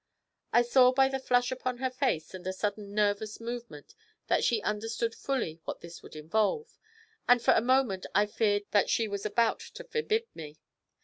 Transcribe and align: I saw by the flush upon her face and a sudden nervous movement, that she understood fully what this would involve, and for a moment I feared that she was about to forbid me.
I 0.51 0.63
saw 0.63 0.91
by 0.91 1.09
the 1.09 1.19
flush 1.19 1.51
upon 1.51 1.77
her 1.77 1.91
face 1.91 2.33
and 2.33 2.47
a 2.47 2.53
sudden 2.53 2.95
nervous 2.95 3.39
movement, 3.39 3.93
that 4.29 4.43
she 4.43 4.59
understood 4.63 5.13
fully 5.13 5.59
what 5.65 5.81
this 5.81 6.01
would 6.01 6.15
involve, 6.15 6.79
and 7.29 7.39
for 7.39 7.53
a 7.53 7.61
moment 7.61 8.07
I 8.15 8.25
feared 8.25 8.63
that 8.71 8.89
she 8.89 9.07
was 9.07 9.27
about 9.27 9.59
to 9.59 9.83
forbid 9.83 10.25
me. 10.33 10.57